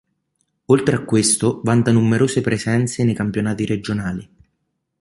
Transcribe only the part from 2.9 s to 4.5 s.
nei campionati regionali.